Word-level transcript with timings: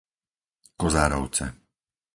Kozárovce 0.81 1.45